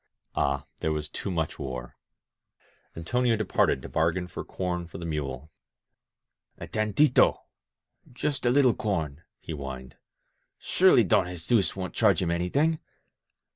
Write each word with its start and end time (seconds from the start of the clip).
Ah, 0.33 0.65
there 0.79 0.91
was 0.91 1.07
too 1.07 1.29
much 1.29 1.59
war! 1.59 1.95
Antonio 2.97 3.35
departed 3.35 3.83
to 3.83 3.87
bargain 3.87 4.27
for 4.27 4.43
com 4.43 4.87
for 4.87 4.97
the 4.97 5.05
mule. 5.05 5.51
A 6.57 6.65
tanita— 6.65 7.35
just 8.11 8.43
a 8.43 8.49
little 8.49 8.73
corn," 8.73 9.21
he 9.39 9.51
whined. 9.53 9.97
"Surely 10.57 11.03
Don 11.03 11.27
Jesus 11.27 11.75
wouldn't 11.75 11.93
charge 11.93 12.19
him 12.19 12.31
anything. 12.31 12.79